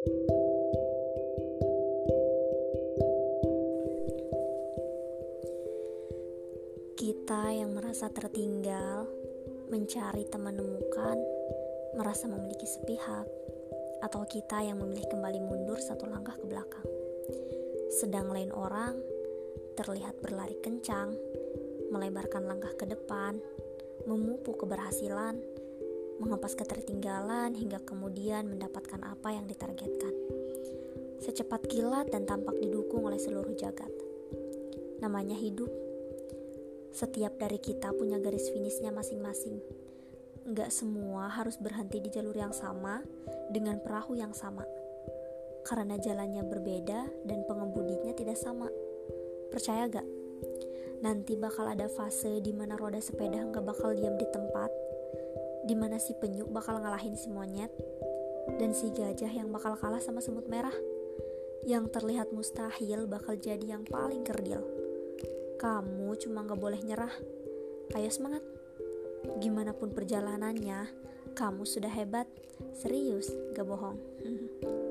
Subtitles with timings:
[0.00, 0.16] Kita
[7.52, 9.04] yang merasa tertinggal,
[9.68, 11.20] mencari teman menemukan,
[12.00, 13.28] merasa memiliki sepihak,
[14.00, 16.88] atau kita yang memilih kembali mundur satu langkah ke belakang.
[18.00, 18.96] Sedang lain orang
[19.76, 21.12] terlihat berlari kencang,
[21.92, 23.36] melebarkan langkah ke depan,
[24.08, 25.59] memupuk keberhasilan,
[26.20, 30.12] mengepas ketertinggalan hingga kemudian mendapatkan apa yang ditargetkan.
[31.20, 33.88] Secepat kilat dan tampak didukung oleh seluruh jagat.
[35.00, 35.72] Namanya hidup
[36.92, 39.62] setiap dari kita punya garis finishnya masing-masing.
[40.44, 43.00] Nggak semua harus berhenti di jalur yang sama
[43.48, 44.68] dengan perahu yang sama.
[45.64, 48.68] Karena jalannya berbeda dan pengemudinya tidak sama.
[49.52, 50.08] Percaya gak?
[51.00, 54.68] Nanti bakal ada fase di mana roda sepeda nggak bakal diam di tempat,
[55.70, 57.70] di mana si penyu bakal ngalahin si monyet,
[58.58, 60.74] dan si gajah yang bakal kalah sama semut merah.
[61.62, 64.66] Yang terlihat mustahil bakal jadi yang paling kerdil.
[65.62, 67.14] Kamu cuma gak boleh nyerah.
[67.94, 68.42] Ayo semangat.
[69.38, 70.90] Gimana pun perjalanannya,
[71.38, 72.26] kamu sudah hebat.
[72.74, 74.00] Serius, gak bohong.